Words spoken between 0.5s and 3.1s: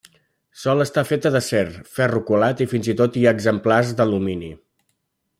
Sol estar feta d'acer, ferro colat i fins i